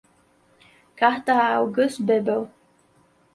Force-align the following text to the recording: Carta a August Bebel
Carta 0.95 1.33
a 1.43 1.57
August 1.59 2.01
Bebel 2.03 2.49